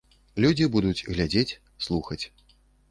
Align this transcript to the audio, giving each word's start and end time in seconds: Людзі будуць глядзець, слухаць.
Людзі 0.45 0.69
будуць 0.77 1.05
глядзець, 1.11 1.57
слухаць. 1.89 2.23